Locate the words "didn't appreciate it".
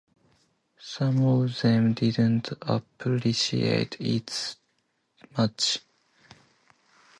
1.93-4.55